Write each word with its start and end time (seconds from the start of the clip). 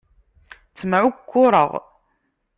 Ttemεukkureɣ. 0.69 1.71